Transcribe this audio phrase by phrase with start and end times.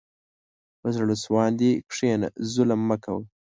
[0.79, 3.23] په زړه سواندي کښېنه، ظلم مه کوه.